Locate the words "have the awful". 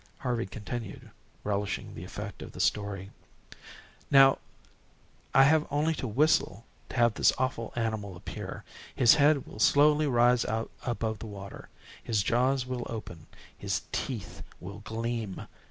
6.95-7.71